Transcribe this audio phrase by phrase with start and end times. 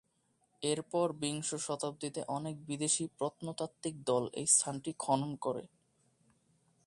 [0.61, 5.63] এরপর বিংশ শতাব্দীতে অনেক বিদেশী প্রত্নতাত্ত্বিক দল এই স্থানটি খনন করে।